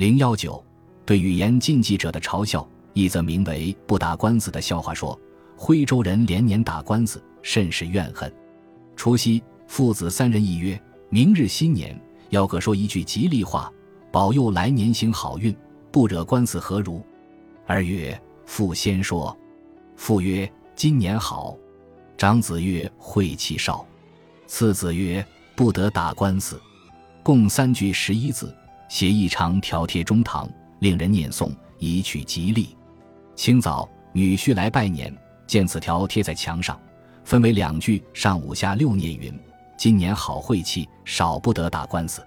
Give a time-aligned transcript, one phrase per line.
[0.00, 0.64] 零幺九，
[1.04, 2.66] 对语言禁忌者的嘲笑。
[2.94, 5.20] 一则名为“不打官司”的笑话说：
[5.58, 8.32] 徽州人连年打官司，甚是怨恨。
[8.96, 11.94] 除夕，父子三人一约，明日新年
[12.30, 13.70] 要各说一句吉利话，
[14.10, 15.54] 保佑来年行好运，
[15.92, 17.04] 不惹官司，何如？
[17.66, 19.36] 二月，父先说。
[19.96, 21.54] 父曰：“今年好。”
[22.16, 23.86] 长子曰：“晦气少。”
[24.48, 25.22] 次子曰
[25.54, 26.58] ：“不得打官司。”
[27.22, 28.56] 共三句十一字，
[28.90, 30.50] 写一长条贴中堂，
[30.80, 32.76] 令人念诵，以取吉利。
[33.36, 36.78] 清早，女婿来拜年，见此条贴在墙上，
[37.24, 39.32] 分为两句，上五下六念云
[39.78, 42.20] ：“今年好晦气，少不得打官司。”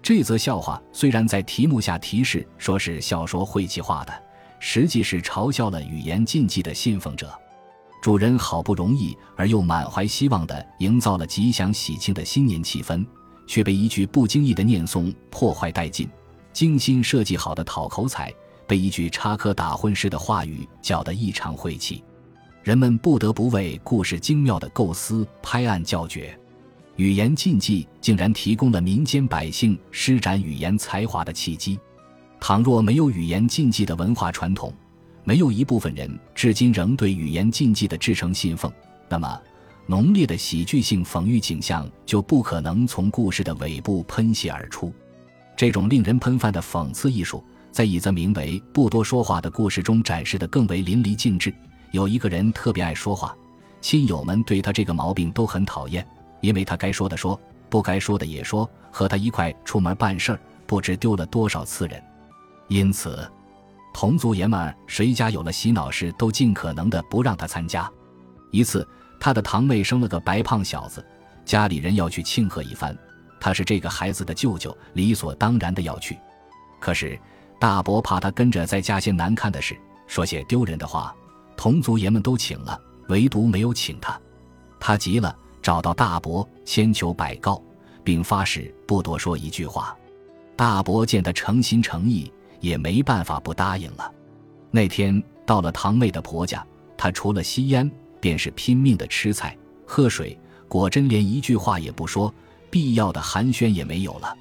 [0.00, 4.22] 这则笑话虽然在题目下提示说是笑说晦气话的，
[4.60, 7.36] 实际是嘲笑了语言禁忌的信奉者。
[8.00, 13.04] 主人好不容易而又满怀希望地营造了吉祥喜庆的新年气氛，
[13.46, 16.08] 却被一句不经意的念诵破坏殆尽。
[16.52, 18.32] 精心设计好的讨口彩，
[18.66, 22.02] 被一句插科打诨式的话语搅得异常晦气。
[22.62, 26.36] 人们不得不为故事精妙的构思拍案叫绝。
[26.96, 31.78] 语言禁忌竟然提供了民间百姓施展语言才华的契机。
[32.40, 34.72] 倘若没有语言禁忌的文化传统，
[35.24, 38.72] 没有一部分人至今仍对语言禁忌的至诚信奉，
[39.08, 39.40] 那么
[39.86, 44.92] 浓烈的喜剧性讽喻景象就不可能从故事的尾部喷泄而出。
[45.56, 51.54] 这种令人喷饭的讽刺艺术，在一则名为“不多说话”的故事中展示的更为淋漓尽致。
[51.92, 53.34] 有一个人特别爱说话，
[53.80, 56.06] 亲友们对他这个毛病都很讨厌，
[56.40, 57.40] 因为他该说的说，
[57.70, 62.02] 不该说的也说，和他一块出门办事儿，不知丢了多少次人。
[62.68, 63.26] 因此。
[63.94, 67.90] 同族爷们儿谁家有了洗脑事，都尽可能的不让他参加。
[68.50, 68.86] 一次，
[69.18, 71.04] 他的堂妹生了个白胖小子，
[71.44, 72.96] 家里人要去庆贺一番，
[73.40, 76.18] 他是这个孩子的舅舅，理所当然的要去。
[76.80, 77.18] 可是
[77.58, 81.14] 大伯怕他跟着再加些难看的事，说些丢人的话，
[81.56, 84.18] 同族爷们都请了，唯独没有请他。
[84.78, 87.62] 他急了，找到大伯，千求百告，
[88.04, 89.96] 并发誓不多说一句话。
[90.54, 92.32] 大伯见他诚心诚意。
[92.58, 94.10] 也没办法不答应了。
[94.70, 96.66] 那天到了堂妹的婆家，
[96.96, 97.88] 他除了吸烟，
[98.26, 99.56] 便是拼命的吃菜
[99.86, 102.34] 喝水，果真连一句话也不说，
[102.68, 104.36] 必要的寒暄也没有了。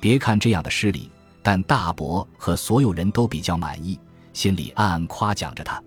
[0.00, 1.08] 别看这样的失礼，
[1.40, 3.96] 但大伯和所有人都比较满意，
[4.32, 5.80] 心里暗暗夸奖着他。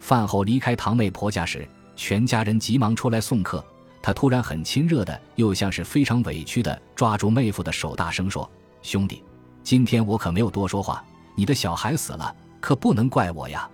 [0.00, 3.62] 饭后离开堂妹婆家时，全家人急忙出来送客。
[4.00, 8.50] 他突然很亲热的，又像是非常委屈的抓住妹夫的手，大声说
[8.80, 9.22] ：“兄弟。”
[9.62, 11.04] 今天我可没有多说话，
[11.34, 13.68] 你的小孩死了，可不能怪我呀！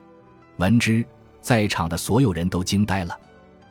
[0.56, 1.06] 闻之，
[1.44, 3.14] 在场的所有人都惊呆了。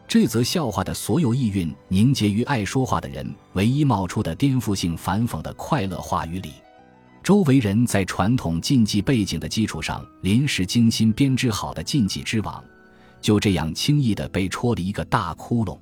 [0.08, 6.52] 这则笑话的所有意蕴凝结于爱说话的人唯一冒出的颠覆性反讽的快乐话语里。
[7.24, 12.64] 周围人在传统禁忌背景的基础上临时精心编织好的禁忌之网，
[13.20, 15.76] 就这样轻易地被戳了一个大窟窿。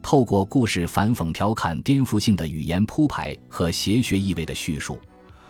[0.00, 4.98] 透过故事反讽调侃颠覆性的语言铺排和邪学意味的叙述。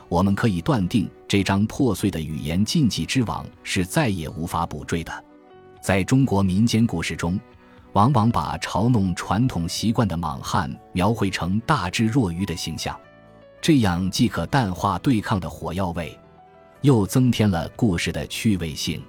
[0.08, 5.23] 我们可以断定，这张破碎的语言禁忌之网是再也无法补缀的。
[5.84, 7.38] 在中国民间故事中，
[7.92, 12.98] 往往把嘲弄传统习惯的莽汉描绘成大智若愚的形象，
[13.60, 16.18] 这样既可淡化对抗的火药味，
[16.80, 19.02] 又增添了故事的趣味性。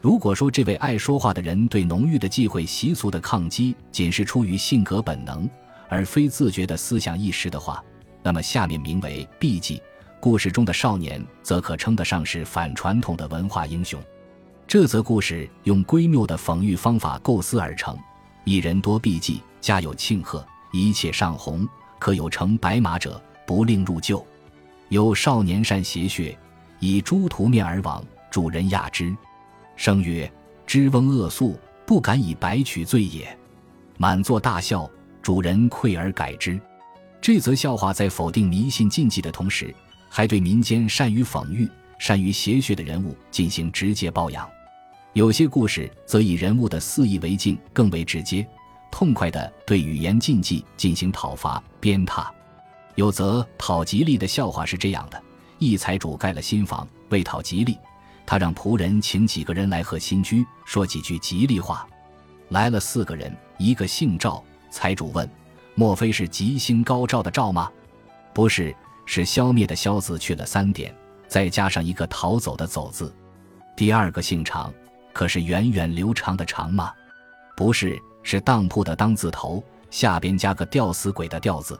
[0.00, 5.50] 如果说这位爱说话的人对浓郁的忌讳习俗的抗击仅是出于性格本能，
[5.88, 7.82] 而非自觉的思想意识的话，
[8.22, 9.82] 那么下面名为避忌。
[10.20, 14.00] 故事中的少年则可称得上是反传统的文化英雄。
[14.66, 17.96] 这则故事用闺谬的讽喻方法构思而成：
[18.44, 24.24] 一人多避忌，家有庆贺，一切上红，可有乘白马者，不令入旧。
[24.88, 26.36] 有少年善邪血，
[26.80, 29.14] 以猪屠面而亡，主人讶之，
[29.76, 30.30] 声曰
[30.66, 33.38] ：“知翁恶素，不敢以白取罪也。”
[33.96, 34.90] 满座大笑，
[35.22, 36.58] 主人愧而改之。
[37.20, 39.72] 这则笑话在否定迷信禁忌的同时，
[40.08, 44.46] 还对民间善于讽喻、善于邪学的人物进行直接褒扬，
[45.14, 48.44] 有些故事则以人物的肆意为镜，更为直接、
[48.90, 52.26] 痛快地对语言禁忌进行讨伐、鞭挞。
[52.96, 55.22] 有则讨吉利的笑话是这样的：
[55.60, 57.78] 一财主盖了新房，为讨吉利，
[58.26, 61.86] 他让仆人请几个人来贺新居，说几句吉利话。
[62.48, 64.42] 来了四个人，一个姓赵。
[64.68, 65.30] 财主问
[65.76, 67.70] ：“莫非是吉星高照的照吗
[68.34, 68.74] ？”“不是。”
[69.06, 70.92] 是消灭的消字去了三点，
[71.28, 73.14] 再加上一个逃走的走字。
[73.76, 74.72] 第二个姓常，
[75.14, 76.92] 可是源远流长的长吗？
[77.56, 81.78] 不是，是当铺的当字头下边加个吊死鬼的吊字。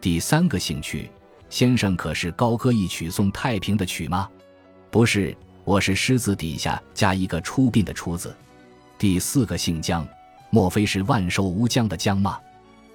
[0.00, 1.08] 第三个姓屈，
[1.48, 4.28] 先生可是高歌一曲送太平的曲吗？
[4.90, 5.34] 不是，
[5.64, 8.34] 我是狮子底下加一个出殡的出字。
[8.98, 10.06] 第四个姓姜，
[10.50, 12.40] 莫非是万寿无疆的姜吗？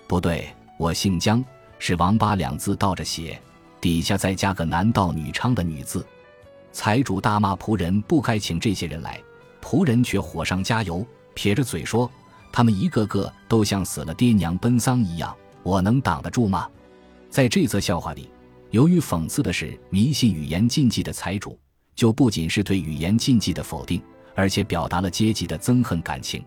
[0.08, 1.44] 不对，我姓姜，
[1.80, 3.42] 是王八两字倒着写，
[3.80, 6.06] 底下再加个男盗女娼的女字。
[6.72, 9.20] 财主大骂仆人不该请这些人来，
[9.62, 12.10] 仆人却火上加油，撇着嘴说
[12.52, 16.68] ：“他们一个个都像死了爹娘奔丧一样，我能挡得住吗？”
[17.30, 18.30] 在这则笑话里，
[18.72, 21.60] 由于讽刺的是迷信语言禁忌的财主，
[21.96, 24.02] 就不仅是对语言禁忌的否定，
[24.34, 26.44] 而且表达了阶级的憎恨感情。